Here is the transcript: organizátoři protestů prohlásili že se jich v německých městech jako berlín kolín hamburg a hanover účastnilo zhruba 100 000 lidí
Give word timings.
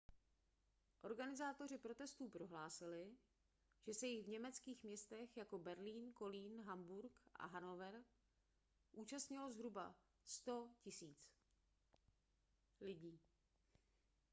organizátoři 1.01 1.77
protestů 1.77 2.29
prohlásili 2.29 3.17
že 3.85 3.93
se 3.93 4.07
jich 4.07 4.25
v 4.25 4.29
německých 4.29 4.83
městech 4.83 5.37
jako 5.37 5.59
berlín 5.59 6.13
kolín 6.13 6.61
hamburg 6.61 7.11
a 7.35 7.45
hanover 7.45 8.03
účastnilo 8.91 9.51
zhruba 9.51 9.95
100 10.23 10.69
000 11.01 11.13
lidí 12.81 13.21